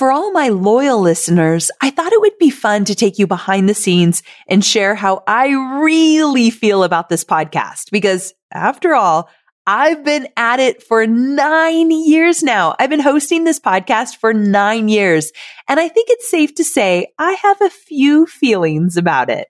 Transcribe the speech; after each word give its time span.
For 0.00 0.10
all 0.10 0.32
my 0.32 0.48
loyal 0.48 0.98
listeners, 0.98 1.70
I 1.82 1.90
thought 1.90 2.14
it 2.14 2.22
would 2.22 2.38
be 2.38 2.48
fun 2.48 2.86
to 2.86 2.94
take 2.94 3.18
you 3.18 3.26
behind 3.26 3.68
the 3.68 3.74
scenes 3.74 4.22
and 4.48 4.64
share 4.64 4.94
how 4.94 5.22
I 5.26 5.48
really 5.82 6.48
feel 6.48 6.84
about 6.84 7.10
this 7.10 7.22
podcast. 7.22 7.90
Because 7.90 8.32
after 8.50 8.94
all, 8.94 9.28
I've 9.66 10.02
been 10.02 10.28
at 10.38 10.58
it 10.58 10.82
for 10.82 11.06
nine 11.06 11.90
years 11.90 12.42
now. 12.42 12.74
I've 12.78 12.88
been 12.88 12.98
hosting 12.98 13.44
this 13.44 13.60
podcast 13.60 14.16
for 14.16 14.32
nine 14.32 14.88
years. 14.88 15.32
And 15.68 15.78
I 15.78 15.88
think 15.88 16.08
it's 16.08 16.30
safe 16.30 16.54
to 16.54 16.64
say 16.64 17.08
I 17.18 17.32
have 17.32 17.60
a 17.60 17.68
few 17.68 18.24
feelings 18.24 18.96
about 18.96 19.28
it. 19.28 19.48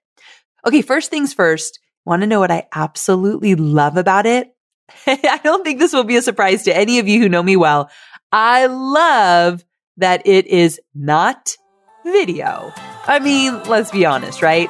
Okay. 0.67 0.83
First 0.83 1.11
things 1.11 1.33
first. 1.33 1.79
Want 2.05 2.23
to 2.23 2.27
know 2.27 2.41
what 2.41 2.51
I 2.51 2.67
absolutely 2.75 3.55
love 3.55 3.97
about 3.97 4.27
it? 4.27 4.53
I 5.07 5.39
don't 5.45 5.63
think 5.63 5.79
this 5.79 5.93
will 5.93 6.03
be 6.03 6.17
a 6.17 6.23
surprise 6.23 6.65
to 6.65 6.77
any 6.77 6.99
of 6.99 7.07
you 7.07 7.21
who 7.21 7.29
know 7.29 7.41
me 7.45 7.55
well. 7.55 7.89
I 8.33 8.67
love 8.67 9.65
that 10.01 10.27
it 10.27 10.47
is 10.47 10.81
not 10.95 11.57
video. 12.05 12.73
I 13.07 13.19
mean, 13.21 13.63
let's 13.65 13.91
be 13.91 14.05
honest, 14.05 14.43
right? 14.43 14.69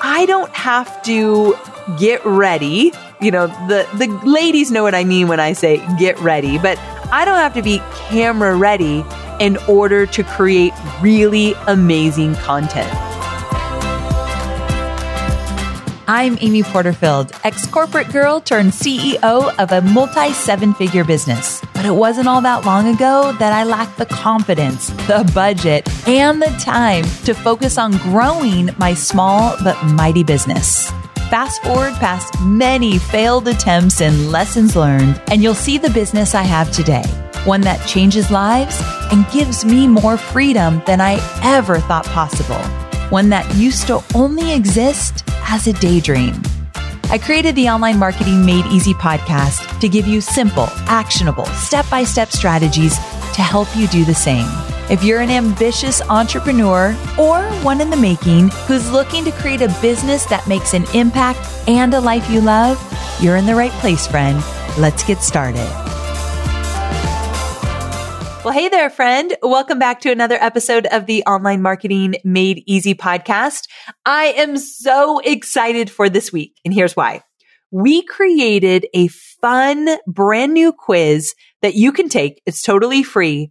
I 0.00 0.26
don't 0.26 0.52
have 0.54 1.02
to 1.04 1.56
get 1.98 2.24
ready. 2.24 2.92
You 3.20 3.30
know, 3.30 3.46
the, 3.68 3.88
the 3.96 4.06
ladies 4.28 4.70
know 4.70 4.82
what 4.82 4.94
I 4.94 5.04
mean 5.04 5.28
when 5.28 5.40
I 5.40 5.52
say 5.52 5.78
get 5.98 6.18
ready, 6.20 6.58
but 6.58 6.78
I 7.10 7.24
don't 7.24 7.38
have 7.38 7.54
to 7.54 7.62
be 7.62 7.80
camera 8.08 8.56
ready 8.56 9.04
in 9.40 9.56
order 9.68 10.06
to 10.06 10.22
create 10.22 10.72
really 11.00 11.54
amazing 11.66 12.34
content. 12.36 12.92
I'm 16.10 16.38
Amy 16.40 16.62
Porterfield, 16.62 17.32
ex 17.44 17.66
corporate 17.66 18.10
girl 18.10 18.40
turned 18.40 18.72
CEO 18.72 19.54
of 19.58 19.72
a 19.72 19.82
multi 19.82 20.32
seven 20.32 20.74
figure 20.74 21.04
business. 21.04 21.62
But 21.78 21.86
it 21.86 21.94
wasn't 21.94 22.26
all 22.26 22.40
that 22.40 22.66
long 22.66 22.92
ago 22.92 23.30
that 23.38 23.52
I 23.52 23.62
lacked 23.62 23.98
the 23.98 24.06
confidence, 24.06 24.88
the 25.06 25.30
budget, 25.32 25.88
and 26.08 26.42
the 26.42 26.50
time 26.58 27.04
to 27.24 27.34
focus 27.34 27.78
on 27.78 27.92
growing 27.98 28.70
my 28.78 28.94
small 28.94 29.54
but 29.62 29.80
mighty 29.84 30.24
business. 30.24 30.90
Fast 31.30 31.62
forward 31.62 31.92
past 31.92 32.34
many 32.40 32.98
failed 32.98 33.46
attempts 33.46 34.00
and 34.00 34.32
lessons 34.32 34.74
learned, 34.74 35.22
and 35.30 35.40
you'll 35.40 35.54
see 35.54 35.78
the 35.78 35.90
business 35.90 36.34
I 36.34 36.42
have 36.42 36.72
today. 36.72 37.04
One 37.44 37.60
that 37.60 37.86
changes 37.86 38.28
lives 38.28 38.76
and 39.12 39.30
gives 39.30 39.64
me 39.64 39.86
more 39.86 40.16
freedom 40.16 40.82
than 40.84 41.00
I 41.00 41.20
ever 41.44 41.78
thought 41.78 42.06
possible. 42.06 42.58
One 43.10 43.28
that 43.28 43.54
used 43.54 43.86
to 43.86 44.02
only 44.16 44.52
exist 44.52 45.22
as 45.48 45.68
a 45.68 45.74
daydream. 45.74 46.42
I 47.10 47.16
created 47.16 47.54
the 47.54 47.70
Online 47.70 47.98
Marketing 47.98 48.44
Made 48.44 48.66
Easy 48.66 48.92
podcast 48.92 49.80
to 49.80 49.88
give 49.88 50.06
you 50.06 50.20
simple, 50.20 50.68
actionable, 50.88 51.46
step 51.46 51.88
by 51.88 52.04
step 52.04 52.30
strategies 52.30 52.96
to 53.34 53.40
help 53.40 53.74
you 53.74 53.88
do 53.88 54.04
the 54.04 54.14
same. 54.14 54.46
If 54.90 55.02
you're 55.02 55.20
an 55.20 55.30
ambitious 55.30 56.02
entrepreneur 56.02 56.94
or 57.18 57.42
one 57.62 57.80
in 57.80 57.88
the 57.88 57.96
making 57.96 58.48
who's 58.66 58.90
looking 58.90 59.24
to 59.24 59.32
create 59.32 59.62
a 59.62 59.74
business 59.80 60.26
that 60.26 60.46
makes 60.46 60.74
an 60.74 60.84
impact 60.92 61.40
and 61.66 61.94
a 61.94 62.00
life 62.00 62.28
you 62.28 62.42
love, 62.42 62.78
you're 63.22 63.36
in 63.36 63.46
the 63.46 63.54
right 63.54 63.72
place, 63.80 64.06
friend. 64.06 64.44
Let's 64.76 65.02
get 65.02 65.22
started. 65.22 65.87
Well, 68.48 68.56
hey 68.56 68.70
there, 68.70 68.88
friend. 68.88 69.36
Welcome 69.42 69.78
back 69.78 70.00
to 70.00 70.10
another 70.10 70.38
episode 70.40 70.86
of 70.86 71.04
the 71.04 71.22
Online 71.24 71.60
Marketing 71.60 72.14
Made 72.24 72.62
Easy 72.66 72.94
podcast. 72.94 73.68
I 74.06 74.32
am 74.38 74.56
so 74.56 75.18
excited 75.18 75.90
for 75.90 76.08
this 76.08 76.32
week, 76.32 76.58
and 76.64 76.72
here's 76.72 76.96
why. 76.96 77.20
We 77.70 78.00
created 78.04 78.86
a 78.94 79.08
fun, 79.08 79.98
brand 80.06 80.54
new 80.54 80.72
quiz 80.72 81.34
that 81.60 81.74
you 81.74 81.92
can 81.92 82.08
take. 82.08 82.40
It's 82.46 82.62
totally 82.62 83.02
free 83.02 83.50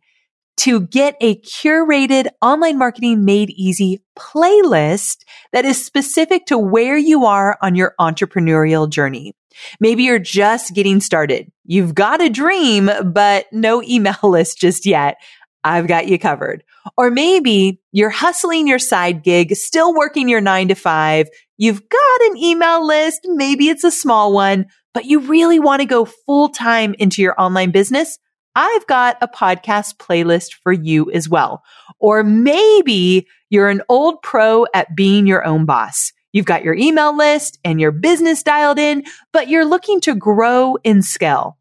to 0.61 0.81
get 0.87 1.15
a 1.21 1.35
curated 1.41 2.29
online 2.41 2.79
marketing 2.79 3.23
made 3.23 3.51
easy 3.51 4.01
playlist 4.17 5.17
that 5.53 5.63
is 5.63 5.85
specific 5.85 6.47
to 6.47 6.57
where 6.57 6.97
you 6.97 7.23
are 7.25 7.55
on 7.61 7.75
your 7.75 7.93
entrepreneurial 8.01 8.89
journey. 8.89 9.35
Maybe 9.79 10.03
you're 10.03 10.19
just 10.19 10.73
getting 10.73 10.99
started. 10.99 11.51
You've 11.65 11.95
got 11.95 12.21
a 12.21 12.29
dream, 12.29 12.89
but 13.05 13.45
no 13.51 13.83
email 13.83 14.17
list 14.23 14.57
just 14.57 14.85
yet. 14.85 15.17
I've 15.63 15.87
got 15.87 16.07
you 16.07 16.17
covered. 16.17 16.63
Or 16.95 17.11
maybe 17.11 17.81
you're 17.91 18.09
hustling 18.09 18.67
your 18.67 18.79
side 18.79 19.23
gig, 19.23 19.55
still 19.55 19.93
working 19.93 20.29
your 20.29 20.41
nine 20.41 20.69
to 20.69 20.75
five. 20.75 21.27
You've 21.57 21.87
got 21.89 22.21
an 22.29 22.37
email 22.37 22.85
list. 22.85 23.21
Maybe 23.25 23.67
it's 23.67 23.83
a 23.83 23.91
small 23.91 24.31
one, 24.31 24.67
but 24.93 25.05
you 25.05 25.19
really 25.19 25.59
want 25.59 25.81
to 25.81 25.85
go 25.85 26.05
full 26.05 26.49
time 26.49 26.95
into 26.99 27.21
your 27.21 27.39
online 27.39 27.71
business. 27.71 28.17
I've 28.55 28.87
got 28.87 29.17
a 29.21 29.27
podcast 29.27 29.97
playlist 29.97 30.53
for 30.63 30.71
you 30.73 31.11
as 31.11 31.29
well. 31.29 31.63
Or 31.99 32.23
maybe 32.23 33.27
you're 33.49 33.69
an 33.69 33.81
old 33.89 34.21
pro 34.23 34.65
at 34.73 34.95
being 34.95 35.27
your 35.27 35.45
own 35.45 35.65
boss. 35.65 36.11
You've 36.33 36.45
got 36.45 36.63
your 36.63 36.75
email 36.75 37.15
list 37.15 37.57
and 37.63 37.79
your 37.79 37.91
business 37.91 38.43
dialed 38.43 38.79
in, 38.79 39.03
but 39.31 39.49
you're 39.49 39.65
looking 39.65 40.01
to 40.01 40.15
grow 40.15 40.77
in 40.83 41.01
scale. 41.01 41.57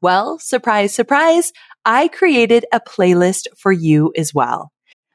Well, 0.00 0.38
surprise, 0.38 0.94
surprise, 0.94 1.52
I 1.84 2.08
created 2.08 2.64
a 2.72 2.80
playlist 2.80 3.46
for 3.56 3.72
you 3.72 4.12
as 4.16 4.32
well. 4.32 4.72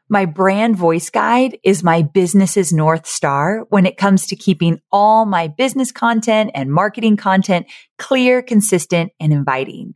My 0.09 0.25
brand 0.25 0.75
voice 0.75 1.09
guide 1.09 1.57
is 1.63 1.83
my 1.83 2.01
business's 2.01 2.73
North 2.73 3.07
Star 3.07 3.65
when 3.69 3.85
it 3.85 3.97
comes 3.97 4.27
to 4.27 4.35
keeping 4.35 4.79
all 4.91 5.25
my 5.25 5.47
business 5.47 5.91
content 5.91 6.51
and 6.53 6.71
marketing 6.71 7.17
content 7.17 7.65
clear, 7.97 8.41
consistent, 8.41 9.11
and 9.19 9.33
inviting. 9.33 9.95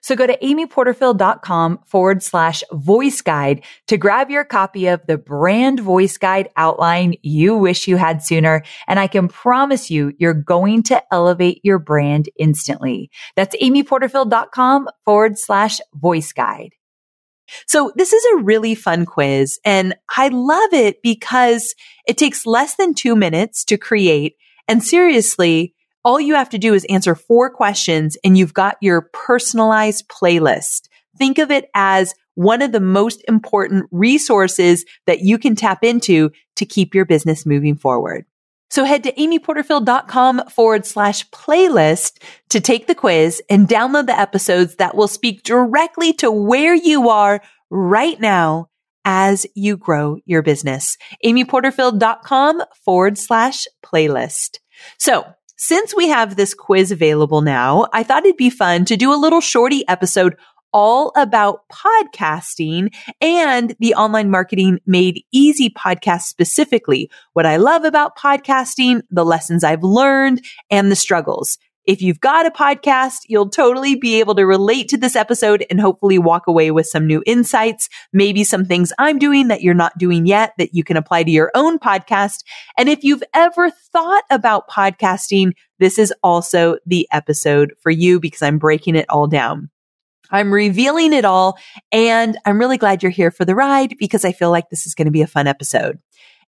So 0.00 0.16
go 0.16 0.26
to 0.26 0.36
amyporterfield.com 0.38 1.80
forward 1.86 2.22
slash 2.22 2.62
voice 2.72 3.20
guide 3.20 3.64
to 3.86 3.96
grab 3.96 4.30
your 4.30 4.44
copy 4.44 4.86
of 4.86 5.06
the 5.06 5.18
brand 5.18 5.80
voice 5.80 6.16
guide 6.16 6.48
outline 6.56 7.14
you 7.22 7.56
wish 7.56 7.86
you 7.86 7.96
had 7.96 8.22
sooner. 8.22 8.62
And 8.88 8.98
I 8.98 9.06
can 9.06 9.28
promise 9.28 9.90
you, 9.90 10.12
you're 10.18 10.34
going 10.34 10.82
to 10.84 11.02
elevate 11.12 11.60
your 11.62 11.78
brand 11.78 12.28
instantly. 12.38 13.10
That's 13.36 13.56
amyporterfield.com 13.56 14.88
forward 15.04 15.38
slash 15.38 15.80
voice 15.94 16.32
guide. 16.32 16.70
So 17.66 17.92
this 17.96 18.12
is 18.12 18.24
a 18.32 18.42
really 18.42 18.74
fun 18.74 19.04
quiz 19.04 19.58
and 19.64 19.94
I 20.16 20.28
love 20.28 20.72
it 20.72 21.02
because 21.02 21.74
it 22.06 22.16
takes 22.16 22.46
less 22.46 22.76
than 22.76 22.94
two 22.94 23.16
minutes 23.16 23.64
to 23.64 23.76
create. 23.76 24.36
And 24.68 24.84
seriously, 24.84 25.74
all 26.04 26.20
you 26.20 26.34
have 26.34 26.50
to 26.50 26.58
do 26.58 26.74
is 26.74 26.86
answer 26.88 27.14
four 27.14 27.50
questions 27.50 28.16
and 28.24 28.36
you've 28.36 28.54
got 28.54 28.76
your 28.80 29.10
personalized 29.12 30.08
playlist. 30.08 30.88
Think 31.16 31.38
of 31.38 31.50
it 31.50 31.68
as 31.74 32.14
one 32.34 32.62
of 32.62 32.72
the 32.72 32.80
most 32.80 33.22
important 33.28 33.86
resources 33.90 34.84
that 35.06 35.20
you 35.20 35.36
can 35.38 35.54
tap 35.54 35.84
into 35.84 36.30
to 36.56 36.64
keep 36.64 36.94
your 36.94 37.04
business 37.04 37.44
moving 37.44 37.76
forward. 37.76 38.24
So 38.70 38.84
head 38.84 39.02
to 39.02 39.12
amyporterfield.com 39.12 40.48
forward 40.48 40.86
slash 40.86 41.28
playlist 41.30 42.22
to 42.50 42.60
take 42.60 42.86
the 42.86 42.94
quiz 42.94 43.42
and 43.50 43.68
download 43.68 44.06
the 44.06 44.18
episodes 44.18 44.76
that 44.76 44.94
will 44.94 45.08
speak 45.08 45.42
directly 45.42 46.12
to 46.14 46.30
where 46.30 46.74
you 46.74 47.08
are 47.08 47.42
right 47.68 48.18
now 48.20 48.68
as 49.04 49.44
you 49.56 49.76
grow 49.76 50.18
your 50.24 50.42
business. 50.42 50.96
amyporterfield.com 51.24 52.62
forward 52.84 53.18
slash 53.18 53.66
playlist. 53.84 54.58
So 54.98 55.24
since 55.60 55.94
we 55.94 56.08
have 56.08 56.36
this 56.36 56.54
quiz 56.54 56.90
available 56.90 57.42
now, 57.42 57.86
I 57.92 58.02
thought 58.02 58.24
it'd 58.24 58.38
be 58.38 58.48
fun 58.48 58.86
to 58.86 58.96
do 58.96 59.12
a 59.12 59.20
little 59.20 59.42
shorty 59.42 59.86
episode 59.88 60.34
all 60.72 61.12
about 61.16 61.68
podcasting 61.68 62.88
and 63.20 63.76
the 63.78 63.92
online 63.92 64.30
marketing 64.30 64.78
made 64.86 65.22
easy 65.32 65.68
podcast 65.68 66.22
specifically. 66.22 67.10
What 67.34 67.44
I 67.44 67.56
love 67.56 67.84
about 67.84 68.16
podcasting, 68.16 69.02
the 69.10 69.22
lessons 69.22 69.62
I've 69.62 69.82
learned 69.82 70.42
and 70.70 70.90
the 70.90 70.96
struggles. 70.96 71.58
If 71.86 72.02
you've 72.02 72.20
got 72.20 72.46
a 72.46 72.50
podcast, 72.50 73.20
you'll 73.26 73.48
totally 73.48 73.94
be 73.94 74.20
able 74.20 74.34
to 74.34 74.44
relate 74.44 74.88
to 74.90 74.96
this 74.96 75.16
episode 75.16 75.64
and 75.70 75.80
hopefully 75.80 76.18
walk 76.18 76.46
away 76.46 76.70
with 76.70 76.86
some 76.86 77.06
new 77.06 77.22
insights, 77.26 77.88
maybe 78.12 78.44
some 78.44 78.64
things 78.64 78.92
I'm 78.98 79.18
doing 79.18 79.48
that 79.48 79.62
you're 79.62 79.74
not 79.74 79.96
doing 79.98 80.26
yet 80.26 80.52
that 80.58 80.74
you 80.74 80.84
can 80.84 80.96
apply 80.96 81.22
to 81.22 81.30
your 81.30 81.50
own 81.54 81.78
podcast. 81.78 82.44
And 82.76 82.88
if 82.88 83.02
you've 83.02 83.22
ever 83.34 83.70
thought 83.70 84.24
about 84.30 84.68
podcasting, 84.68 85.52
this 85.78 85.98
is 85.98 86.12
also 86.22 86.76
the 86.84 87.08
episode 87.12 87.72
for 87.80 87.90
you 87.90 88.20
because 88.20 88.42
I'm 88.42 88.58
breaking 88.58 88.96
it 88.96 89.06
all 89.08 89.26
down. 89.26 89.70
I'm 90.30 90.52
revealing 90.52 91.12
it 91.12 91.24
all 91.24 91.58
and 91.90 92.38
I'm 92.44 92.58
really 92.58 92.78
glad 92.78 93.02
you're 93.02 93.10
here 93.10 93.30
for 93.30 93.44
the 93.44 93.54
ride 93.54 93.96
because 93.98 94.24
I 94.24 94.32
feel 94.32 94.50
like 94.50 94.70
this 94.70 94.86
is 94.86 94.94
going 94.94 95.06
to 95.06 95.12
be 95.12 95.22
a 95.22 95.26
fun 95.26 95.46
episode. 95.46 95.98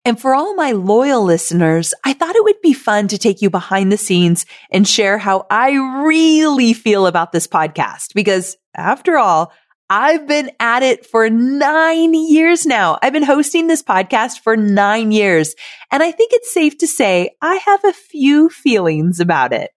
And 0.05 0.19
for 0.19 0.35
all 0.35 0.55
my 0.55 0.73
loyal 0.73 1.23
listeners, 1.23 1.93
I 2.05 2.14
thought 2.14 2.35
it 2.35 2.44
would 2.44 2.61
be 2.62 2.73
fun 2.73 3.08
to 3.08 3.19
take 3.19 3.43
you 3.43 3.50
behind 3.50 3.93
the 3.93 3.99
scenes 3.99 4.47
and 4.70 4.88
share 4.88 5.19
how 5.19 5.47
I 5.50 5.73
really 6.05 6.73
feel 6.73 7.06
about 7.06 7.32
this 7.32 7.47
podcast. 7.47 8.14
Because 8.14 8.56
after 8.75 9.19
all, 9.19 9.52
I've 9.91 10.26
been 10.26 10.52
at 10.58 10.82
it 10.82 11.05
for 11.05 11.29
nine 11.29 12.14
years 12.14 12.64
now. 12.64 12.99
I've 13.02 13.12
been 13.12 13.25
hosting 13.25 13.67
this 13.67 13.82
podcast 13.82 14.41
for 14.41 14.56
nine 14.56 15.12
years. 15.12 15.55
And 15.91 16.02
I 16.02 16.12
think 16.12 16.32
it's 16.32 16.55
safe 16.55 16.79
to 16.79 16.87
say 16.87 17.31
I 17.43 17.56
have 17.56 17.85
a 17.85 17.93
few 17.93 18.49
feelings 18.49 19.20
about 19.20 19.52
it. 19.52 19.70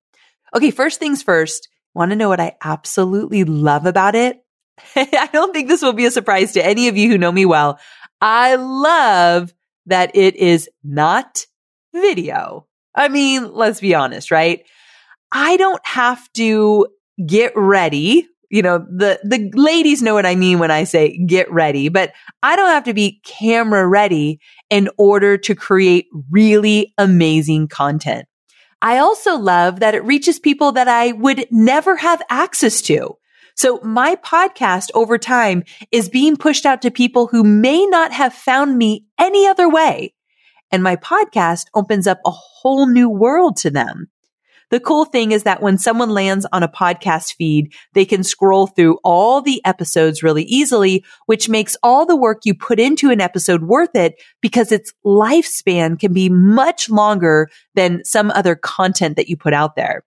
Okay. 0.55 0.71
First 0.71 0.99
things 0.99 1.21
first. 1.21 1.67
Want 1.95 2.11
to 2.11 2.15
know 2.15 2.29
what 2.29 2.39
I 2.39 2.55
absolutely 2.63 3.43
love 3.43 3.85
about 3.85 4.15
it? 4.15 4.39
I 4.95 5.29
don't 5.33 5.51
think 5.51 5.67
this 5.67 5.81
will 5.81 5.93
be 5.93 6.05
a 6.05 6.11
surprise 6.11 6.53
to 6.53 6.65
any 6.65 6.87
of 6.87 6.95
you 6.95 7.09
who 7.09 7.17
know 7.17 7.31
me 7.31 7.45
well. 7.45 7.79
I 8.21 8.55
love 8.55 9.53
that 9.85 10.15
it 10.15 10.35
is 10.35 10.69
not 10.83 11.45
video. 11.93 12.67
I 12.95 13.07
mean, 13.09 13.53
let's 13.53 13.79
be 13.79 13.95
honest, 13.95 14.31
right? 14.31 14.65
I 15.31 15.57
don't 15.57 15.85
have 15.85 16.31
to 16.33 16.87
get 17.25 17.53
ready. 17.55 18.27
You 18.49 18.61
know, 18.61 18.79
the, 18.79 19.19
the 19.23 19.49
ladies 19.55 20.03
know 20.03 20.13
what 20.13 20.27
I 20.27 20.35
mean 20.35 20.59
when 20.59 20.69
I 20.69 20.83
say 20.83 21.17
get 21.25 21.51
ready, 21.51 21.89
but 21.89 22.13
I 22.43 22.55
don't 22.55 22.69
have 22.69 22.83
to 22.83 22.93
be 22.93 23.19
camera 23.25 23.87
ready 23.87 24.39
in 24.69 24.89
order 24.97 25.37
to 25.39 25.55
create 25.55 26.05
really 26.29 26.93
amazing 26.97 27.67
content. 27.67 28.27
I 28.83 28.97
also 28.97 29.37
love 29.37 29.79
that 29.79 29.95
it 29.95 30.03
reaches 30.03 30.39
people 30.39 30.73
that 30.73 30.87
I 30.87 31.13
would 31.13 31.47
never 31.49 31.95
have 31.95 32.21
access 32.29 32.81
to. 32.83 33.17
So 33.55 33.79
my 33.83 34.15
podcast 34.15 34.89
over 34.93 35.17
time 35.17 35.63
is 35.91 36.09
being 36.09 36.35
pushed 36.37 36.65
out 36.65 36.81
to 36.81 36.91
people 36.91 37.27
who 37.27 37.43
may 37.43 37.85
not 37.85 38.11
have 38.11 38.33
found 38.33 38.77
me 38.77 39.05
any 39.19 39.47
other 39.47 39.69
way. 39.69 40.13
And 40.71 40.81
my 40.81 40.95
podcast 40.95 41.65
opens 41.75 42.07
up 42.07 42.19
a 42.25 42.31
whole 42.31 42.87
new 42.87 43.09
world 43.09 43.57
to 43.57 43.69
them. 43.69 44.09
The 44.73 44.79
cool 44.79 45.05
thing 45.05 45.31
is 45.31 45.43
that 45.43 45.61
when 45.61 45.77
someone 45.77 46.09
lands 46.09 46.47
on 46.51 46.63
a 46.63 46.67
podcast 46.67 47.35
feed, 47.35 47.71
they 47.93 48.05
can 48.05 48.23
scroll 48.23 48.65
through 48.65 48.97
all 49.03 49.39
the 49.39 49.61
episodes 49.65 50.23
really 50.23 50.45
easily, 50.45 51.05
which 51.27 51.47
makes 51.47 51.77
all 51.83 52.07
the 52.07 52.15
work 52.15 52.39
you 52.43 52.55
put 52.55 52.79
into 52.79 53.11
an 53.11 53.21
episode 53.21 53.61
worth 53.61 53.95
it 53.95 54.15
because 54.41 54.71
its 54.71 54.91
lifespan 55.05 55.99
can 55.99 56.11
be 56.11 56.27
much 56.27 56.89
longer 56.89 57.51
than 57.75 58.03
some 58.03 58.31
other 58.31 58.55
content 58.55 59.15
that 59.15 59.29
you 59.29 59.37
put 59.37 59.53
out 59.53 59.75
there. 59.75 60.03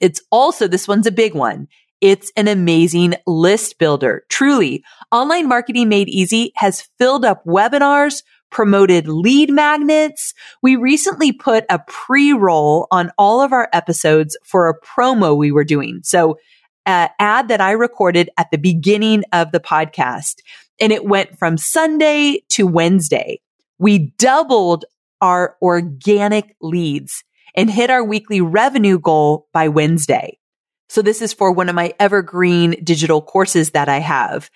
It's 0.00 0.22
also, 0.30 0.66
this 0.66 0.88
one's 0.88 1.06
a 1.06 1.12
big 1.12 1.34
one. 1.34 1.68
It's 2.02 2.32
an 2.36 2.48
amazing 2.48 3.14
list 3.28 3.78
builder. 3.78 4.24
Truly, 4.28 4.82
online 5.12 5.48
marketing 5.48 5.88
made 5.88 6.08
easy 6.08 6.50
has 6.56 6.88
filled 6.98 7.24
up 7.24 7.44
webinars, 7.44 8.24
promoted 8.50 9.06
lead 9.06 9.50
magnets. 9.50 10.34
We 10.62 10.74
recently 10.74 11.30
put 11.30 11.64
a 11.70 11.78
pre-roll 11.86 12.88
on 12.90 13.12
all 13.18 13.40
of 13.40 13.52
our 13.52 13.68
episodes 13.72 14.36
for 14.44 14.68
a 14.68 14.78
promo 14.80 15.36
we 15.36 15.52
were 15.52 15.62
doing. 15.62 16.00
So 16.02 16.40
uh, 16.86 17.06
ad 17.20 17.46
that 17.46 17.60
I 17.60 17.70
recorded 17.70 18.30
at 18.36 18.50
the 18.50 18.58
beginning 18.58 19.22
of 19.32 19.52
the 19.52 19.60
podcast 19.60 20.40
and 20.80 20.92
it 20.92 21.04
went 21.04 21.38
from 21.38 21.56
Sunday 21.56 22.42
to 22.48 22.66
Wednesday. 22.66 23.40
We 23.78 24.12
doubled 24.18 24.86
our 25.20 25.56
organic 25.62 26.56
leads 26.60 27.22
and 27.54 27.70
hit 27.70 27.90
our 27.90 28.02
weekly 28.02 28.40
revenue 28.40 28.98
goal 28.98 29.46
by 29.52 29.68
Wednesday. 29.68 30.36
So 30.92 31.00
this 31.00 31.22
is 31.22 31.32
for 31.32 31.50
one 31.50 31.70
of 31.70 31.74
my 31.74 31.94
evergreen 31.98 32.72
digital 32.84 33.22
courses 33.22 33.70
that 33.70 33.88
I 33.88 33.98
have. 33.98 34.50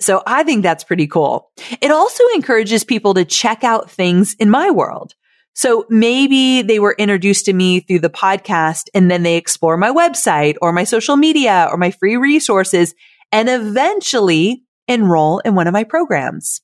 So 0.00 0.22
I 0.26 0.42
think 0.42 0.62
that's 0.62 0.84
pretty 0.84 1.06
cool. 1.06 1.50
It 1.82 1.90
also 1.90 2.24
encourages 2.34 2.82
people 2.82 3.12
to 3.12 3.26
check 3.26 3.62
out 3.62 3.90
things 3.90 4.32
in 4.38 4.48
my 4.48 4.70
world. 4.70 5.14
So 5.52 5.84
maybe 5.90 6.62
they 6.62 6.78
were 6.78 6.96
introduced 6.98 7.44
to 7.44 7.52
me 7.52 7.80
through 7.80 7.98
the 7.98 8.08
podcast 8.08 8.84
and 8.94 9.10
then 9.10 9.22
they 9.22 9.36
explore 9.36 9.76
my 9.76 9.90
website 9.90 10.54
or 10.62 10.72
my 10.72 10.84
social 10.84 11.18
media 11.18 11.68
or 11.70 11.76
my 11.76 11.90
free 11.90 12.16
resources 12.16 12.94
and 13.30 13.50
eventually 13.50 14.62
enroll 14.88 15.40
in 15.40 15.54
one 15.54 15.66
of 15.66 15.74
my 15.74 15.84
programs. 15.84 16.62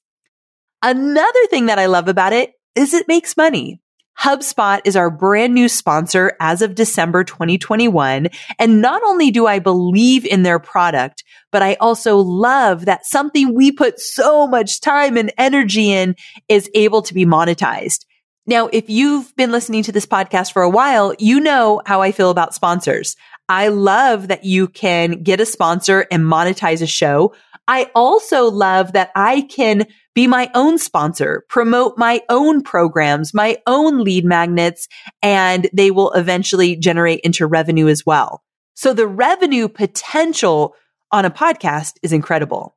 Another 0.82 1.46
thing 1.50 1.66
that 1.66 1.78
I 1.78 1.84
love 1.84 2.08
about 2.08 2.32
it 2.32 2.54
is 2.74 2.94
it 2.94 3.06
makes 3.08 3.36
money. 3.36 3.78
HubSpot 4.20 4.80
is 4.84 4.96
our 4.96 5.10
brand 5.10 5.54
new 5.54 5.68
sponsor 5.68 6.36
as 6.40 6.60
of 6.60 6.74
December 6.74 7.22
2021. 7.22 8.28
And 8.58 8.82
not 8.82 9.00
only 9.04 9.30
do 9.30 9.46
I 9.46 9.60
believe 9.60 10.26
in 10.26 10.42
their 10.42 10.58
product, 10.58 11.22
but 11.52 11.62
I 11.62 11.74
also 11.74 12.16
love 12.16 12.86
that 12.86 13.06
something 13.06 13.54
we 13.54 13.70
put 13.70 14.00
so 14.00 14.48
much 14.48 14.80
time 14.80 15.16
and 15.16 15.32
energy 15.38 15.92
in 15.92 16.16
is 16.48 16.68
able 16.74 17.02
to 17.02 17.14
be 17.14 17.26
monetized. 17.26 18.06
Now, 18.44 18.68
if 18.72 18.90
you've 18.90 19.34
been 19.36 19.52
listening 19.52 19.84
to 19.84 19.92
this 19.92 20.06
podcast 20.06 20.52
for 20.52 20.62
a 20.62 20.70
while, 20.70 21.14
you 21.20 21.38
know 21.38 21.80
how 21.86 22.02
I 22.02 22.10
feel 22.10 22.30
about 22.30 22.54
sponsors. 22.54 23.14
I 23.48 23.68
love 23.68 24.28
that 24.28 24.42
you 24.42 24.66
can 24.66 25.22
get 25.22 25.40
a 25.40 25.46
sponsor 25.46 26.06
and 26.10 26.24
monetize 26.24 26.82
a 26.82 26.86
show. 26.86 27.34
I 27.68 27.90
also 27.94 28.50
love 28.50 28.94
that 28.94 29.12
I 29.14 29.42
can 29.42 29.86
be 30.18 30.26
my 30.26 30.50
own 30.52 30.78
sponsor, 30.78 31.44
promote 31.48 31.96
my 31.96 32.20
own 32.28 32.60
programs, 32.60 33.32
my 33.32 33.56
own 33.68 34.02
lead 34.02 34.24
magnets, 34.24 34.88
and 35.22 35.70
they 35.72 35.92
will 35.92 36.10
eventually 36.10 36.74
generate 36.74 37.20
into 37.20 37.46
revenue 37.46 37.86
as 37.86 38.04
well. 38.04 38.42
So 38.74 38.92
the 38.92 39.06
revenue 39.06 39.68
potential 39.68 40.74
on 41.12 41.24
a 41.24 41.30
podcast 41.30 41.98
is 42.02 42.12
incredible. 42.12 42.74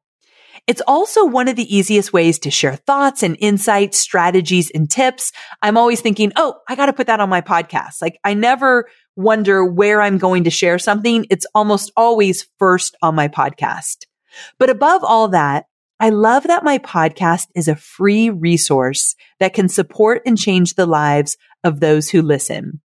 It's 0.67 0.83
also 0.85 1.25
one 1.25 1.47
of 1.47 1.55
the 1.55 1.75
easiest 1.75 2.13
ways 2.13 2.37
to 2.37 2.51
share 2.51 2.75
thoughts 2.75 3.23
and 3.23 3.35
insights, 3.39 3.97
strategies 3.97 4.69
and 4.69 4.87
tips. 4.87 5.31
I'm 5.63 5.77
always 5.77 5.99
thinking, 5.99 6.31
Oh, 6.35 6.59
I 6.69 6.75
got 6.75 6.85
to 6.85 6.93
put 6.93 7.07
that 7.07 7.21
on 7.21 7.29
my 7.29 7.41
podcast. 7.41 8.03
Like 8.03 8.19
I 8.23 8.35
never 8.35 8.87
wonder 9.15 9.65
where 9.65 9.99
I'm 9.99 10.19
going 10.19 10.43
to 10.43 10.51
share 10.51 10.77
something. 10.77 11.25
It's 11.31 11.47
almost 11.55 11.91
always 11.97 12.47
first 12.59 12.95
on 13.01 13.15
my 13.15 13.29
podcast. 13.29 14.05
But 14.59 14.69
above 14.69 15.03
all 15.03 15.29
that, 15.29 15.65
I 16.01 16.09
love 16.09 16.45
that 16.45 16.63
my 16.63 16.79
podcast 16.79 17.45
is 17.53 17.67
a 17.67 17.75
free 17.75 18.31
resource 18.31 19.15
that 19.39 19.53
can 19.53 19.69
support 19.69 20.23
and 20.25 20.35
change 20.35 20.73
the 20.73 20.87
lives 20.87 21.37
of 21.63 21.79
those 21.79 22.09
who 22.09 22.23
listen. 22.23 22.81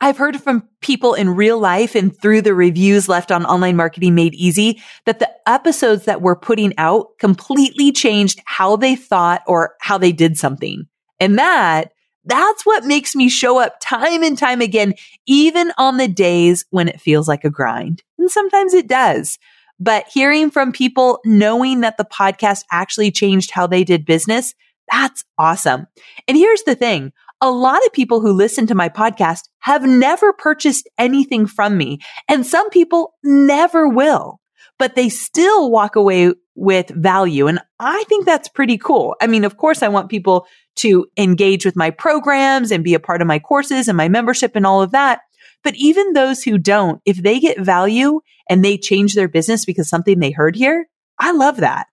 I've 0.00 0.18
heard 0.18 0.42
from 0.42 0.68
people 0.80 1.14
in 1.14 1.36
real 1.36 1.60
life 1.60 1.94
and 1.94 2.20
through 2.20 2.42
the 2.42 2.54
reviews 2.54 3.08
left 3.08 3.30
on 3.30 3.46
online 3.46 3.76
marketing 3.76 4.16
made 4.16 4.34
easy 4.34 4.82
that 5.06 5.20
the 5.20 5.30
episodes 5.46 6.06
that 6.06 6.20
we're 6.20 6.34
putting 6.34 6.74
out 6.78 7.16
completely 7.20 7.92
changed 7.92 8.40
how 8.46 8.74
they 8.74 8.96
thought 8.96 9.42
or 9.46 9.76
how 9.80 9.96
they 9.96 10.10
did 10.10 10.36
something. 10.36 10.88
And 11.20 11.38
that, 11.38 11.92
that's 12.24 12.66
what 12.66 12.84
makes 12.84 13.14
me 13.14 13.28
show 13.28 13.58
up 13.60 13.76
time 13.80 14.24
and 14.24 14.36
time 14.36 14.62
again, 14.62 14.94
even 15.28 15.70
on 15.78 15.96
the 15.96 16.08
days 16.08 16.64
when 16.70 16.88
it 16.88 17.00
feels 17.00 17.28
like 17.28 17.44
a 17.44 17.50
grind. 17.50 18.02
And 18.18 18.28
sometimes 18.28 18.74
it 18.74 18.88
does. 18.88 19.38
But 19.80 20.06
hearing 20.12 20.50
from 20.50 20.72
people 20.72 21.20
knowing 21.24 21.80
that 21.80 21.96
the 21.96 22.04
podcast 22.04 22.64
actually 22.70 23.10
changed 23.10 23.50
how 23.52 23.66
they 23.66 23.84
did 23.84 24.04
business, 24.04 24.54
that's 24.90 25.24
awesome. 25.38 25.86
And 26.26 26.36
here's 26.36 26.62
the 26.62 26.74
thing. 26.74 27.12
A 27.40 27.50
lot 27.50 27.84
of 27.86 27.92
people 27.92 28.20
who 28.20 28.32
listen 28.32 28.66
to 28.66 28.74
my 28.74 28.88
podcast 28.88 29.42
have 29.60 29.84
never 29.84 30.32
purchased 30.32 30.88
anything 30.98 31.46
from 31.46 31.76
me 31.76 32.00
and 32.28 32.44
some 32.44 32.68
people 32.70 33.14
never 33.22 33.88
will, 33.88 34.40
but 34.78 34.96
they 34.96 35.08
still 35.08 35.70
walk 35.70 35.94
away 35.94 36.32
with 36.56 36.88
value. 36.88 37.46
And 37.46 37.60
I 37.78 38.02
think 38.08 38.26
that's 38.26 38.48
pretty 38.48 38.76
cool. 38.76 39.14
I 39.20 39.28
mean, 39.28 39.44
of 39.44 39.56
course, 39.56 39.84
I 39.84 39.88
want 39.88 40.10
people 40.10 40.46
to 40.76 41.06
engage 41.16 41.64
with 41.64 41.76
my 41.76 41.90
programs 41.90 42.72
and 42.72 42.82
be 42.82 42.94
a 42.94 43.00
part 43.00 43.20
of 43.20 43.28
my 43.28 43.38
courses 43.38 43.86
and 43.86 43.96
my 43.96 44.08
membership 44.08 44.56
and 44.56 44.66
all 44.66 44.82
of 44.82 44.90
that. 44.90 45.20
But 45.68 45.76
even 45.76 46.14
those 46.14 46.42
who 46.42 46.56
don't, 46.56 47.02
if 47.04 47.18
they 47.18 47.38
get 47.38 47.60
value 47.60 48.22
and 48.48 48.64
they 48.64 48.78
change 48.78 49.14
their 49.14 49.28
business 49.28 49.66
because 49.66 49.86
something 49.86 50.18
they 50.18 50.30
heard 50.30 50.56
here, 50.56 50.88
I 51.18 51.32
love 51.32 51.58
that. 51.58 51.88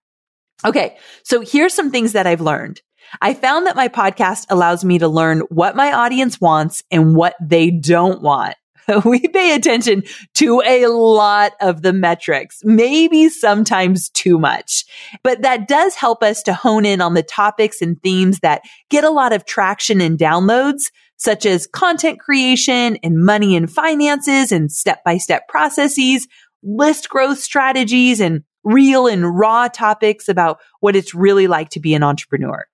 Okay. 0.64 0.96
So 1.24 1.42
here's 1.42 1.74
some 1.74 1.90
things 1.90 2.12
that 2.12 2.26
I've 2.26 2.40
learned. 2.40 2.80
I 3.20 3.34
found 3.34 3.66
that 3.66 3.76
my 3.76 3.88
podcast 3.88 4.46
allows 4.48 4.82
me 4.82 4.98
to 5.00 5.08
learn 5.08 5.40
what 5.50 5.76
my 5.76 5.92
audience 5.92 6.40
wants 6.40 6.84
and 6.90 7.14
what 7.14 7.34
they 7.38 7.70
don't 7.70 8.22
want. 8.22 8.54
we 9.04 9.20
pay 9.20 9.54
attention 9.54 10.02
to 10.36 10.62
a 10.64 10.86
lot 10.86 11.52
of 11.60 11.82
the 11.82 11.92
metrics, 11.92 12.60
maybe 12.64 13.28
sometimes 13.28 14.08
too 14.08 14.38
much, 14.38 14.86
but 15.22 15.42
that 15.42 15.68
does 15.68 15.96
help 15.96 16.22
us 16.22 16.42
to 16.44 16.54
hone 16.54 16.86
in 16.86 17.02
on 17.02 17.12
the 17.12 17.22
topics 17.22 17.82
and 17.82 18.00
themes 18.02 18.38
that 18.38 18.62
get 18.88 19.04
a 19.04 19.10
lot 19.10 19.34
of 19.34 19.44
traction 19.44 20.00
and 20.00 20.18
downloads 20.18 20.84
such 21.16 21.46
as 21.46 21.66
content 21.66 22.20
creation 22.20 22.96
and 23.02 23.24
money 23.24 23.56
and 23.56 23.70
finances 23.70 24.52
and 24.52 24.70
step 24.70 25.02
by 25.04 25.16
step 25.16 25.48
processes, 25.48 26.26
list 26.62 27.08
growth 27.08 27.38
strategies 27.38 28.20
and 28.20 28.42
real 28.64 29.06
and 29.06 29.38
raw 29.38 29.68
topics 29.68 30.28
about 30.28 30.58
what 30.80 30.96
it's 30.96 31.14
really 31.14 31.46
like 31.46 31.70
to 31.70 31.80
be 31.80 31.94
an 31.94 32.02
entrepreneur. 32.02 32.66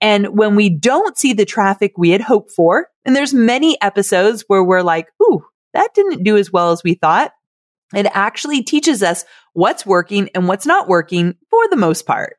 And 0.00 0.36
when 0.36 0.56
we 0.56 0.68
don't 0.68 1.16
see 1.16 1.32
the 1.32 1.44
traffic 1.44 1.92
we 1.96 2.10
had 2.10 2.20
hoped 2.20 2.50
for, 2.50 2.88
and 3.04 3.14
there's 3.14 3.32
many 3.32 3.80
episodes 3.80 4.44
where 4.48 4.64
we're 4.64 4.82
like, 4.82 5.06
ooh, 5.22 5.44
that 5.72 5.94
didn't 5.94 6.24
do 6.24 6.36
as 6.36 6.52
well 6.52 6.72
as 6.72 6.82
we 6.82 6.94
thought. 6.94 7.32
It 7.94 8.06
actually 8.12 8.62
teaches 8.62 9.02
us 9.02 9.24
what's 9.52 9.86
working 9.86 10.28
and 10.34 10.48
what's 10.48 10.66
not 10.66 10.88
working 10.88 11.34
for 11.48 11.68
the 11.70 11.76
most 11.76 12.06
part. 12.06 12.36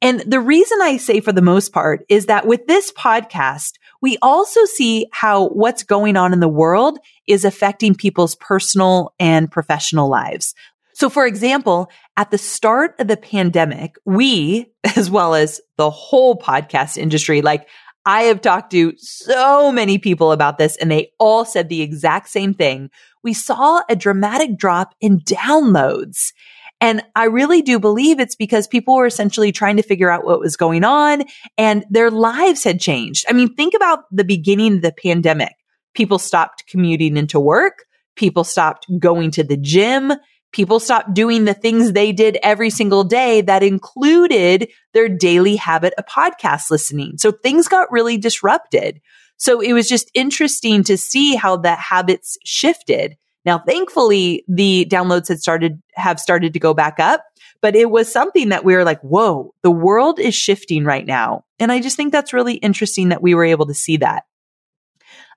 And 0.00 0.20
the 0.20 0.40
reason 0.40 0.80
I 0.80 0.96
say 0.96 1.20
for 1.20 1.32
the 1.32 1.42
most 1.42 1.72
part 1.72 2.04
is 2.08 2.26
that 2.26 2.46
with 2.46 2.66
this 2.66 2.90
podcast, 2.92 3.72
we 4.02 4.16
also 4.22 4.64
see 4.64 5.06
how 5.12 5.48
what's 5.48 5.82
going 5.82 6.16
on 6.16 6.32
in 6.32 6.40
the 6.40 6.48
world 6.48 6.98
is 7.26 7.44
affecting 7.44 7.94
people's 7.94 8.34
personal 8.36 9.14
and 9.18 9.50
professional 9.50 10.08
lives. 10.08 10.54
So 10.94 11.08
for 11.08 11.26
example, 11.26 11.90
at 12.16 12.30
the 12.30 12.38
start 12.38 12.94
of 12.98 13.08
the 13.08 13.16
pandemic, 13.16 13.96
we, 14.04 14.70
as 14.96 15.10
well 15.10 15.34
as 15.34 15.60
the 15.76 15.90
whole 15.90 16.36
podcast 16.36 16.96
industry, 16.98 17.42
like 17.42 17.68
I 18.06 18.22
have 18.22 18.40
talked 18.40 18.72
to 18.72 18.94
so 18.96 19.70
many 19.70 19.98
people 19.98 20.32
about 20.32 20.58
this 20.58 20.76
and 20.76 20.90
they 20.90 21.12
all 21.18 21.44
said 21.44 21.68
the 21.68 21.82
exact 21.82 22.28
same 22.28 22.54
thing. 22.54 22.90
We 23.22 23.34
saw 23.34 23.82
a 23.88 23.96
dramatic 23.96 24.56
drop 24.56 24.94
in 25.00 25.20
downloads. 25.20 26.32
And 26.80 27.02
I 27.14 27.24
really 27.24 27.60
do 27.62 27.78
believe 27.78 28.20
it's 28.20 28.36
because 28.36 28.66
people 28.66 28.94
were 28.96 29.06
essentially 29.06 29.52
trying 29.52 29.76
to 29.76 29.82
figure 29.82 30.10
out 30.10 30.24
what 30.24 30.40
was 30.40 30.56
going 30.56 30.82
on 30.82 31.24
and 31.58 31.84
their 31.90 32.10
lives 32.10 32.64
had 32.64 32.80
changed. 32.80 33.26
I 33.28 33.32
mean, 33.32 33.54
think 33.54 33.74
about 33.74 34.04
the 34.10 34.24
beginning 34.24 34.76
of 34.76 34.82
the 34.82 34.92
pandemic. 34.92 35.54
People 35.94 36.18
stopped 36.18 36.64
commuting 36.66 37.16
into 37.16 37.38
work. 37.38 37.84
People 38.16 38.44
stopped 38.44 38.86
going 38.98 39.30
to 39.32 39.44
the 39.44 39.56
gym. 39.56 40.12
People 40.52 40.80
stopped 40.80 41.14
doing 41.14 41.44
the 41.44 41.54
things 41.54 41.92
they 41.92 42.12
did 42.12 42.38
every 42.42 42.70
single 42.70 43.04
day 43.04 43.40
that 43.42 43.62
included 43.62 44.68
their 44.94 45.08
daily 45.08 45.56
habit 45.56 45.94
of 45.96 46.06
podcast 46.06 46.70
listening. 46.70 47.18
So 47.18 47.30
things 47.30 47.68
got 47.68 47.92
really 47.92 48.16
disrupted. 48.16 49.00
So 49.36 49.60
it 49.60 49.72
was 49.72 49.88
just 49.88 50.10
interesting 50.12 50.82
to 50.84 50.96
see 50.98 51.34
how 51.34 51.56
the 51.56 51.74
habits 51.74 52.36
shifted. 52.44 53.16
Now, 53.44 53.58
thankfully, 53.58 54.44
the 54.48 54.86
downloads 54.90 55.28
had 55.28 55.40
started, 55.40 55.82
have 55.94 56.20
started 56.20 56.52
to 56.52 56.58
go 56.58 56.74
back 56.74 57.00
up, 57.00 57.24
but 57.62 57.74
it 57.74 57.90
was 57.90 58.10
something 58.10 58.50
that 58.50 58.64
we 58.64 58.74
were 58.74 58.84
like, 58.84 59.00
whoa, 59.00 59.54
the 59.62 59.70
world 59.70 60.18
is 60.18 60.34
shifting 60.34 60.84
right 60.84 61.06
now. 61.06 61.44
And 61.58 61.72
I 61.72 61.80
just 61.80 61.96
think 61.96 62.12
that's 62.12 62.32
really 62.32 62.54
interesting 62.54 63.10
that 63.10 63.22
we 63.22 63.34
were 63.34 63.44
able 63.44 63.66
to 63.66 63.74
see 63.74 63.96
that. 63.98 64.24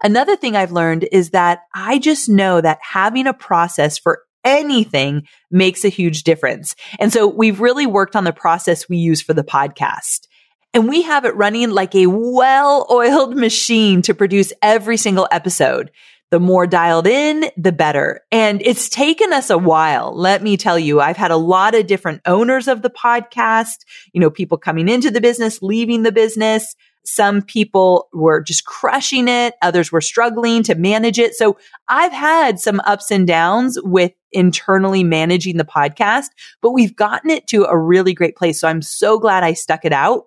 Another 0.03 0.35
thing 0.35 0.55
I've 0.55 0.71
learned 0.71 1.07
is 1.11 1.29
that 1.29 1.61
I 1.73 1.97
just 1.97 2.27
know 2.27 2.59
that 2.59 2.79
having 2.81 3.25
a 3.25 3.33
process 3.33 3.97
for 3.97 4.23
anything 4.43 5.25
makes 5.49 5.85
a 5.85 5.89
huge 5.89 6.23
difference. 6.23 6.75
And 6.99 7.13
so 7.13 7.27
we've 7.27 7.61
really 7.61 7.85
worked 7.85 8.15
on 8.15 8.25
the 8.25 8.33
process 8.33 8.89
we 8.89 8.97
use 8.97 9.21
for 9.21 9.33
the 9.33 9.43
podcast. 9.43 10.27
And 10.73 10.89
we 10.89 11.03
have 11.03 11.23
it 11.23 11.35
running 11.35 11.69
like 11.69 11.95
a 11.95 12.07
well 12.07 12.87
oiled 12.91 13.35
machine 13.37 14.01
to 14.03 14.13
produce 14.13 14.51
every 14.61 14.97
single 14.97 15.27
episode 15.31 15.91
the 16.33 16.39
more 16.39 16.65
dialed 16.65 17.05
in, 17.05 17.45
the 17.57 17.71
better. 17.71 18.21
And 18.31 18.59
it's 18.63 18.89
taken 18.89 19.31
us 19.31 19.51
a 19.51 19.57
while. 19.59 20.17
Let 20.17 20.41
me 20.41 20.57
tell 20.57 20.79
you, 20.79 20.99
I've 20.99 21.15
had 21.15 21.29
a 21.29 21.37
lot 21.37 21.75
of 21.75 21.85
different 21.85 22.21
owners 22.25 22.67
of 22.67 22.81
the 22.81 22.89
podcast, 22.89 23.85
you 24.13 24.19
know, 24.19 24.31
people 24.31 24.57
coming 24.57 24.89
into 24.89 25.11
the 25.11 25.21
business, 25.21 25.61
leaving 25.61 26.01
the 26.01 26.11
business. 26.11 26.75
Some 27.05 27.43
people 27.43 28.07
were 28.13 28.41
just 28.41 28.65
crushing 28.65 29.27
it. 29.27 29.53
Others 29.61 29.91
were 29.91 30.01
struggling 30.01 30.63
to 30.63 30.73
manage 30.73 31.19
it. 31.19 31.35
So 31.35 31.55
I've 31.87 32.11
had 32.11 32.59
some 32.59 32.79
ups 32.79 33.11
and 33.11 33.27
downs 33.27 33.77
with 33.83 34.13
internally 34.31 35.03
managing 35.03 35.57
the 35.57 35.63
podcast, 35.63 36.29
but 36.63 36.71
we've 36.71 36.95
gotten 36.95 37.29
it 37.29 37.45
to 37.49 37.65
a 37.65 37.77
really 37.77 38.15
great 38.15 38.35
place. 38.35 38.59
So 38.59 38.67
I'm 38.67 38.81
so 38.81 39.19
glad 39.19 39.43
I 39.43 39.53
stuck 39.53 39.85
it 39.85 39.93
out. 39.93 40.23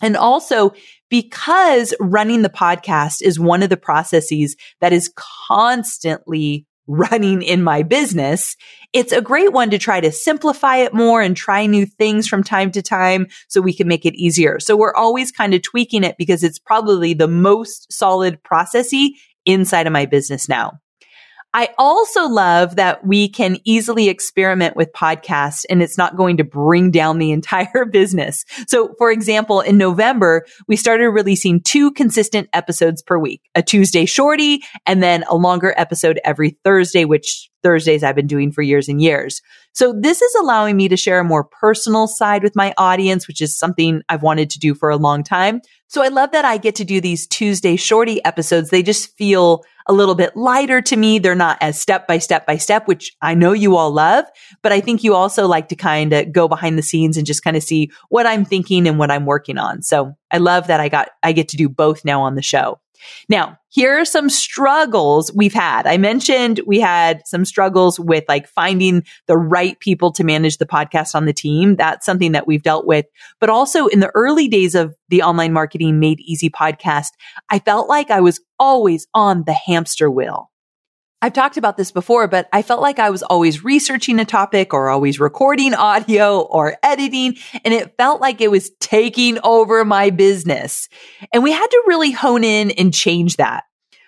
And 0.00 0.16
also 0.16 0.72
because 1.10 1.94
running 2.00 2.42
the 2.42 2.48
podcast 2.48 3.22
is 3.22 3.38
one 3.38 3.62
of 3.62 3.68
the 3.68 3.76
processes 3.76 4.56
that 4.80 4.92
is 4.92 5.12
constantly 5.16 6.66
running 6.86 7.42
in 7.42 7.62
my 7.62 7.82
business, 7.82 8.56
it's 8.92 9.12
a 9.12 9.20
great 9.20 9.52
one 9.52 9.70
to 9.70 9.78
try 9.78 10.00
to 10.00 10.10
simplify 10.10 10.76
it 10.78 10.92
more 10.92 11.22
and 11.22 11.36
try 11.36 11.66
new 11.66 11.86
things 11.86 12.26
from 12.26 12.42
time 12.42 12.70
to 12.72 12.82
time 12.82 13.26
so 13.48 13.60
we 13.60 13.72
can 13.72 13.86
make 13.86 14.04
it 14.04 14.14
easier. 14.14 14.58
So 14.58 14.76
we're 14.76 14.94
always 14.94 15.30
kind 15.30 15.54
of 15.54 15.62
tweaking 15.62 16.04
it 16.04 16.16
because 16.18 16.42
it's 16.42 16.58
probably 16.58 17.14
the 17.14 17.28
most 17.28 17.92
solid 17.92 18.42
processy 18.42 19.10
inside 19.44 19.86
of 19.86 19.92
my 19.92 20.06
business 20.06 20.48
now. 20.48 20.72
I 21.54 21.68
also 21.76 22.26
love 22.26 22.76
that 22.76 23.06
we 23.06 23.28
can 23.28 23.58
easily 23.64 24.08
experiment 24.08 24.74
with 24.74 24.92
podcasts 24.92 25.64
and 25.68 25.82
it's 25.82 25.98
not 25.98 26.16
going 26.16 26.38
to 26.38 26.44
bring 26.44 26.90
down 26.90 27.18
the 27.18 27.30
entire 27.32 27.84
business. 27.84 28.44
So 28.66 28.94
for 28.98 29.10
example, 29.10 29.60
in 29.60 29.76
November, 29.76 30.46
we 30.66 30.76
started 30.76 31.10
releasing 31.10 31.60
two 31.60 31.92
consistent 31.92 32.48
episodes 32.52 33.02
per 33.02 33.18
week, 33.18 33.42
a 33.54 33.62
Tuesday 33.62 34.06
shorty 34.06 34.62
and 34.86 35.02
then 35.02 35.24
a 35.28 35.36
longer 35.36 35.74
episode 35.76 36.20
every 36.24 36.56
Thursday, 36.64 37.04
which 37.04 37.50
Thursdays 37.62 38.02
I've 38.02 38.16
been 38.16 38.26
doing 38.26 38.50
for 38.50 38.62
years 38.62 38.88
and 38.88 39.00
years. 39.00 39.40
So 39.72 39.94
this 39.98 40.20
is 40.20 40.34
allowing 40.34 40.76
me 40.76 40.88
to 40.88 40.96
share 40.96 41.20
a 41.20 41.24
more 41.24 41.44
personal 41.44 42.06
side 42.06 42.42
with 42.42 42.56
my 42.56 42.74
audience, 42.76 43.26
which 43.26 43.40
is 43.40 43.56
something 43.56 44.02
I've 44.08 44.22
wanted 44.22 44.50
to 44.50 44.58
do 44.58 44.74
for 44.74 44.90
a 44.90 44.96
long 44.96 45.22
time. 45.22 45.60
So 45.88 46.02
I 46.02 46.08
love 46.08 46.32
that 46.32 46.44
I 46.44 46.56
get 46.56 46.74
to 46.76 46.84
do 46.84 47.00
these 47.00 47.26
Tuesday 47.26 47.76
shorty 47.76 48.22
episodes. 48.24 48.70
They 48.70 48.82
just 48.82 49.16
feel 49.16 49.62
a 49.86 49.92
little 49.92 50.14
bit 50.14 50.36
lighter 50.36 50.80
to 50.82 50.96
me. 50.96 51.18
They're 51.18 51.34
not 51.34 51.58
as 51.60 51.80
step 51.80 52.06
by 52.06 52.18
step 52.18 52.46
by 52.46 52.56
step, 52.56 52.86
which 52.86 53.16
I 53.22 53.34
know 53.34 53.52
you 53.52 53.76
all 53.76 53.90
love, 53.90 54.24
but 54.62 54.72
I 54.72 54.80
think 54.80 55.02
you 55.02 55.14
also 55.14 55.46
like 55.46 55.68
to 55.68 55.76
kind 55.76 56.12
of 56.12 56.32
go 56.32 56.48
behind 56.48 56.78
the 56.78 56.82
scenes 56.82 57.16
and 57.16 57.26
just 57.26 57.44
kind 57.44 57.56
of 57.56 57.62
see 57.62 57.90
what 58.08 58.26
I'm 58.26 58.44
thinking 58.44 58.86
and 58.86 58.98
what 58.98 59.10
I'm 59.10 59.26
working 59.26 59.58
on. 59.58 59.82
So 59.82 60.14
I 60.30 60.38
love 60.38 60.66
that 60.66 60.80
I 60.80 60.88
got, 60.88 61.10
I 61.22 61.32
get 61.32 61.48
to 61.48 61.56
do 61.56 61.68
both 61.68 62.04
now 62.04 62.22
on 62.22 62.34
the 62.34 62.42
show. 62.42 62.80
Now, 63.28 63.56
here 63.68 63.98
are 63.98 64.04
some 64.04 64.28
struggles 64.28 65.32
we've 65.34 65.54
had. 65.54 65.86
I 65.86 65.96
mentioned 65.96 66.60
we 66.66 66.78
had 66.78 67.22
some 67.26 67.44
struggles 67.44 67.98
with 67.98 68.24
like 68.28 68.46
finding 68.46 69.02
the 69.26 69.36
right 69.36 69.78
people 69.80 70.12
to 70.12 70.24
manage 70.24 70.58
the 70.58 70.66
podcast 70.66 71.14
on 71.14 71.24
the 71.24 71.32
team. 71.32 71.76
That's 71.76 72.04
something 72.04 72.32
that 72.32 72.46
we've 72.46 72.62
dealt 72.62 72.86
with. 72.86 73.06
But 73.40 73.50
also 73.50 73.86
in 73.86 74.00
the 74.00 74.12
early 74.14 74.46
days 74.46 74.74
of 74.74 74.94
the 75.08 75.22
online 75.22 75.52
marketing 75.52 75.98
made 75.98 76.20
easy 76.20 76.50
podcast, 76.50 77.10
I 77.50 77.58
felt 77.58 77.88
like 77.88 78.10
I 78.10 78.20
was 78.20 78.40
always 78.58 79.06
on 79.14 79.44
the 79.44 79.54
hamster 79.54 80.10
wheel. 80.10 80.51
I've 81.24 81.32
talked 81.32 81.56
about 81.56 81.76
this 81.76 81.92
before, 81.92 82.26
but 82.26 82.48
I 82.52 82.62
felt 82.62 82.82
like 82.82 82.98
I 82.98 83.10
was 83.10 83.22
always 83.22 83.62
researching 83.62 84.18
a 84.18 84.24
topic 84.24 84.74
or 84.74 84.90
always 84.90 85.20
recording 85.20 85.72
audio 85.72 86.40
or 86.40 86.76
editing. 86.82 87.36
And 87.64 87.72
it 87.72 87.94
felt 87.96 88.20
like 88.20 88.40
it 88.40 88.50
was 88.50 88.72
taking 88.80 89.38
over 89.44 89.84
my 89.84 90.10
business. 90.10 90.88
And 91.32 91.44
we 91.44 91.52
had 91.52 91.68
to 91.68 91.84
really 91.86 92.10
hone 92.10 92.42
in 92.42 92.72
and 92.72 92.92
change 92.92 93.36
that. 93.36 93.62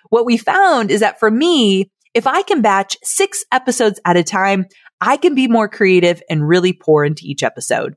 What 0.09 0.25
we 0.25 0.35
found 0.35 0.91
is 0.91 0.99
that 0.99 1.17
for 1.17 1.31
me, 1.31 1.89
if 2.13 2.27
I 2.27 2.41
can 2.41 2.61
batch 2.61 2.97
six 3.01 3.45
episodes 3.49 3.97
at 4.03 4.17
a 4.17 4.23
time, 4.23 4.65
I 4.99 5.15
can 5.15 5.35
be 5.35 5.47
more 5.47 5.69
creative 5.69 6.21
and 6.29 6.45
really 6.45 6.73
pour 6.73 7.05
into 7.05 7.23
each 7.23 7.43
episode. 7.43 7.95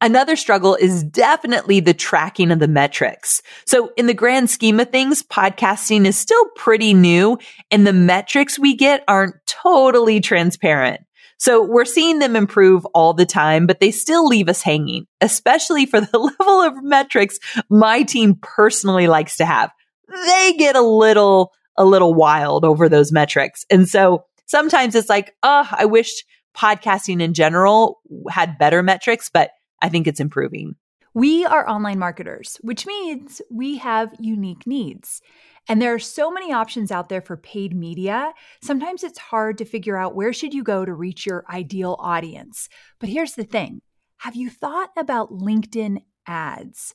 Another 0.00 0.36
struggle 0.36 0.76
is 0.76 1.02
definitely 1.02 1.80
the 1.80 1.94
tracking 1.94 2.52
of 2.52 2.60
the 2.60 2.68
metrics. 2.68 3.42
So 3.66 3.90
in 3.96 4.06
the 4.06 4.14
grand 4.14 4.48
scheme 4.48 4.78
of 4.78 4.90
things, 4.90 5.24
podcasting 5.24 6.06
is 6.06 6.16
still 6.16 6.44
pretty 6.54 6.94
new 6.94 7.38
and 7.70 7.84
the 7.86 7.92
metrics 7.92 8.58
we 8.58 8.76
get 8.76 9.02
aren't 9.08 9.34
totally 9.46 10.20
transparent. 10.20 11.00
So 11.38 11.64
we're 11.64 11.84
seeing 11.84 12.20
them 12.20 12.36
improve 12.36 12.84
all 12.94 13.12
the 13.12 13.26
time, 13.26 13.66
but 13.66 13.80
they 13.80 13.90
still 13.90 14.26
leave 14.26 14.48
us 14.48 14.62
hanging, 14.62 15.06
especially 15.20 15.86
for 15.86 16.00
the 16.00 16.18
level 16.38 16.62
of 16.62 16.82
metrics 16.82 17.38
my 17.68 18.02
team 18.02 18.36
personally 18.40 19.08
likes 19.08 19.36
to 19.36 19.46
have. 19.46 19.70
They 20.08 20.54
get 20.58 20.76
a 20.76 20.80
little, 20.80 21.52
a 21.76 21.84
little 21.84 22.14
wild 22.14 22.64
over 22.64 22.88
those 22.88 23.12
metrics. 23.12 23.64
And 23.68 23.88
so 23.88 24.24
sometimes 24.46 24.94
it's 24.94 25.08
like, 25.08 25.34
oh, 25.42 25.68
I 25.70 25.86
wish 25.86 26.24
podcasting 26.56 27.22
in 27.22 27.34
general 27.34 28.00
had 28.30 28.58
better 28.58 28.82
metrics, 28.82 29.30
but 29.32 29.50
I 29.82 29.88
think 29.88 30.06
it's 30.06 30.20
improving. 30.20 30.76
We 31.14 31.44
are 31.44 31.68
online 31.68 31.98
marketers, 31.98 32.58
which 32.60 32.86
means 32.86 33.40
we 33.50 33.78
have 33.78 34.14
unique 34.20 34.66
needs. 34.66 35.20
And 35.68 35.82
there 35.82 35.92
are 35.92 35.98
so 35.98 36.30
many 36.30 36.52
options 36.52 36.90
out 36.90 37.08
there 37.08 37.20
for 37.20 37.36
paid 37.36 37.74
media. 37.74 38.32
Sometimes 38.62 39.02
it's 39.04 39.18
hard 39.18 39.58
to 39.58 39.64
figure 39.64 39.96
out 39.96 40.14
where 40.14 40.32
should 40.32 40.54
you 40.54 40.62
go 40.62 40.84
to 40.84 40.92
reach 40.92 41.26
your 41.26 41.44
ideal 41.50 41.96
audience. 41.98 42.68
But 43.00 43.08
here's 43.08 43.34
the 43.34 43.44
thing. 43.44 43.80
Have 44.18 44.34
you 44.34 44.48
thought 44.48 44.90
about 44.96 45.30
LinkedIn 45.30 45.98
ads? 46.26 46.94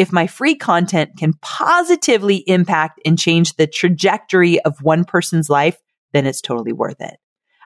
If 0.00 0.14
my 0.14 0.26
free 0.26 0.54
content 0.54 1.18
can 1.18 1.34
positively 1.42 2.36
impact 2.46 3.00
and 3.04 3.18
change 3.18 3.56
the 3.56 3.66
trajectory 3.66 4.58
of 4.62 4.80
one 4.80 5.04
person's 5.04 5.50
life, 5.50 5.76
then 6.14 6.24
it's 6.24 6.40
totally 6.40 6.72
worth 6.72 7.02
it. 7.02 7.18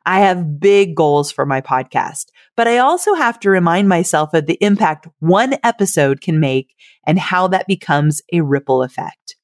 I 0.05 0.19
have 0.19 0.59
big 0.59 0.97
goals 0.97 1.31
for 1.31 1.47
my 1.47 1.61
podcast, 1.61 2.25
but 2.57 2.67
I 2.67 2.79
also 2.79 3.15
have 3.15 3.39
to 3.39 3.51
remind 3.51 3.89
myself 3.89 4.35
of 4.35 4.47
the 4.47 4.59
impact 4.61 5.07
one 5.21 5.55
episode 5.63 6.23
can 6.23 6.41
make 6.41 6.75
and 7.07 7.21
how 7.21 7.47
that 7.47 7.69
becomes 7.69 8.21
a 8.33 8.41
ripple 8.41 8.83
effect. 8.83 9.37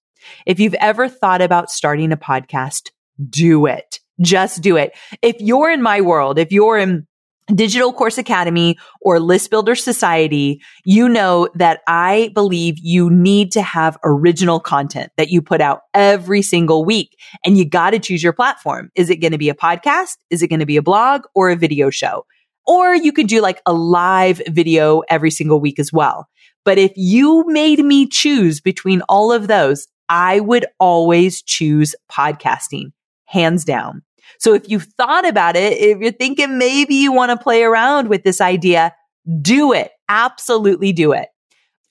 If 0.45 0.59
you've 0.59 0.75
ever 0.75 1.09
thought 1.09 1.43
about 1.43 1.71
starting 1.71 2.11
a 2.11 2.17
podcast, 2.17 2.91
do 3.29 3.67
it. 3.67 4.01
Just 4.21 4.63
do 4.63 4.77
it. 4.77 4.99
If 5.23 5.37
you're 5.39 5.71
in 5.71 5.81
my 5.81 6.01
world, 6.01 6.41
if 6.41 6.51
you're 6.51 6.77
in 6.77 7.07
Digital 7.54 7.92
Course 7.92 8.19
Academy 8.19 8.78
or 9.00 9.21
List 9.21 9.50
Builder 9.50 9.75
Society, 9.75 10.61
you 10.85 11.09
know 11.09 11.49
that 11.54 11.80
I 11.87 12.30
believe 12.35 12.78
you 12.78 13.11
need 13.11 13.52
to 13.52 13.62
have 13.62 13.99
original 14.04 14.61
content 14.61 15.12
that 15.16 15.30
you 15.30 15.42
put 15.42 15.61
out 15.61 15.83
every 15.95 16.42
single 16.42 16.85
week 16.85 17.16
and 17.45 17.59
you 17.59 17.64
got 17.64 17.90
to 17.90 17.99
choose 17.99 18.23
your 18.23 18.33
platform. 18.33 18.90
Is 18.95 19.11
it 19.11 19.16
going 19.16 19.33
to 19.33 19.38
be 19.38 19.49
a 19.49 19.54
podcast? 19.54 20.16
Is 20.30 20.42
it 20.42 20.49
going 20.49 20.61
to 20.61 20.66
be 20.66 20.76
a 20.76 20.83
blog 20.83 21.23
or 21.35 21.50
a 21.50 21.57
video 21.57 21.90
show? 21.90 22.25
Or 22.66 22.95
you 22.95 23.12
could 23.12 23.26
do 23.26 23.40
like 23.40 23.61
a 23.66 23.73
live 23.73 24.40
video 24.49 25.00
every 25.09 25.30
single 25.30 25.61
week 25.61 25.78
as 25.78 25.92
well. 25.92 26.28
But 26.64 26.78
if 26.78 26.92
you 26.95 27.45
made 27.49 27.85
me 27.85 28.07
choose 28.07 28.61
between 28.61 29.02
all 29.09 29.33
of 29.33 29.49
those, 29.49 29.88
I 30.09 30.40
would 30.40 30.66
always 30.78 31.42
choose 31.42 31.95
podcasting, 32.11 32.92
hands 33.25 33.64
down. 33.64 34.02
So 34.39 34.55
if 34.55 34.69
you've 34.69 34.87
thought 34.97 35.27
about 35.27 35.57
it, 35.57 35.79
if 35.79 35.99
you're 35.99 36.13
thinking 36.13 36.59
maybe 36.59 36.95
you 36.95 37.13
want 37.13 37.31
to 37.31 37.43
play 37.43 37.63
around 37.63 38.09
with 38.09 38.23
this 38.23 38.41
idea, 38.41 38.95
do 39.41 39.73
it. 39.73 39.93
Absolutely 40.09 40.93
do 40.93 41.13
it. 41.13 41.29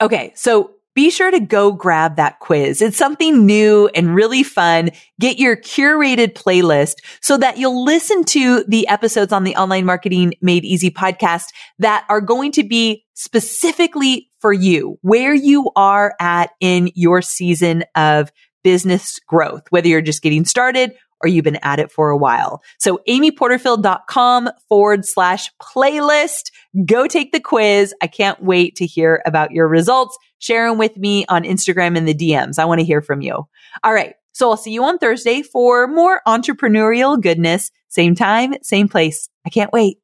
Okay. 0.01 0.31
So 0.35 0.71
be 0.95 1.09
sure 1.09 1.31
to 1.31 1.39
go 1.39 1.71
grab 1.71 2.17
that 2.17 2.39
quiz. 2.39 2.81
It's 2.81 2.97
something 2.97 3.45
new 3.45 3.89
and 3.95 4.13
really 4.13 4.43
fun. 4.43 4.89
Get 5.19 5.39
your 5.39 5.55
curated 5.55 6.33
playlist 6.33 6.95
so 7.21 7.37
that 7.37 7.57
you'll 7.57 7.85
listen 7.85 8.25
to 8.25 8.65
the 8.67 8.87
episodes 8.87 9.31
on 9.31 9.43
the 9.43 9.55
online 9.55 9.85
marketing 9.85 10.33
made 10.41 10.65
easy 10.65 10.89
podcast 10.89 11.45
that 11.77 12.05
are 12.09 12.21
going 12.21 12.51
to 12.53 12.63
be 12.63 13.05
specifically 13.13 14.29
for 14.41 14.51
you, 14.51 14.97
where 15.01 15.33
you 15.33 15.71
are 15.75 16.15
at 16.19 16.49
in 16.59 16.91
your 16.95 17.21
season 17.21 17.83
of 17.95 18.31
business 18.63 19.19
growth, 19.19 19.63
whether 19.69 19.87
you're 19.87 20.01
just 20.01 20.21
getting 20.21 20.43
started 20.43 20.93
or 21.21 21.27
you've 21.27 21.43
been 21.43 21.59
at 21.63 21.79
it 21.79 21.91
for 21.91 22.09
a 22.09 22.17
while. 22.17 22.61
So 22.77 22.99
amyporterfield.com 23.07 24.49
forward 24.67 25.05
slash 25.05 25.51
playlist. 25.61 26.51
Go 26.85 27.07
take 27.07 27.31
the 27.31 27.39
quiz. 27.39 27.93
I 28.01 28.07
can't 28.07 28.41
wait 28.41 28.75
to 28.77 28.85
hear 28.85 29.21
about 29.25 29.51
your 29.51 29.67
results. 29.67 30.17
Share 30.39 30.69
them 30.69 30.77
with 30.77 30.97
me 30.97 31.25
on 31.27 31.43
Instagram 31.43 31.97
in 31.97 32.05
the 32.05 32.13
DMs. 32.13 32.59
I 32.59 32.65
want 32.65 32.79
to 32.79 32.85
hear 32.85 33.01
from 33.01 33.21
you. 33.21 33.47
All 33.83 33.93
right. 33.93 34.15
So 34.31 34.49
I'll 34.49 34.57
see 34.57 34.71
you 34.71 34.83
on 34.83 34.97
Thursday 34.97 35.41
for 35.41 35.87
more 35.87 36.21
entrepreneurial 36.27 37.21
goodness. 37.21 37.71
Same 37.89 38.15
time, 38.15 38.53
same 38.61 38.87
place. 38.87 39.27
I 39.45 39.49
can't 39.49 39.73
wait. 39.73 39.97